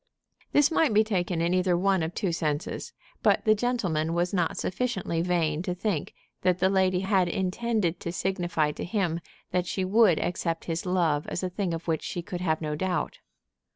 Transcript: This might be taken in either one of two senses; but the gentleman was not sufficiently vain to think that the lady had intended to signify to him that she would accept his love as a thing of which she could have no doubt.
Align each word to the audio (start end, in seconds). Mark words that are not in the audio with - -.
This 0.51 0.71
might 0.71 0.95
be 0.95 1.03
taken 1.03 1.41
in 1.41 1.53
either 1.53 1.77
one 1.77 2.01
of 2.01 2.15
two 2.15 2.31
senses; 2.31 2.91
but 3.21 3.45
the 3.45 3.53
gentleman 3.53 4.15
was 4.15 4.33
not 4.33 4.57
sufficiently 4.57 5.21
vain 5.21 5.61
to 5.61 5.75
think 5.75 6.15
that 6.41 6.57
the 6.57 6.71
lady 6.71 7.01
had 7.01 7.27
intended 7.29 7.99
to 7.99 8.11
signify 8.11 8.71
to 8.71 8.83
him 8.83 9.19
that 9.51 9.67
she 9.67 9.85
would 9.85 10.17
accept 10.17 10.65
his 10.65 10.87
love 10.87 11.27
as 11.27 11.43
a 11.43 11.51
thing 11.51 11.71
of 11.71 11.87
which 11.87 12.01
she 12.01 12.23
could 12.23 12.41
have 12.41 12.61
no 12.61 12.75
doubt. 12.75 13.19